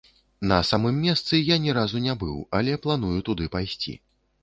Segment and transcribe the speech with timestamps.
[0.51, 3.99] На самым месцы я ні разу не быў, але планую туды пайсці.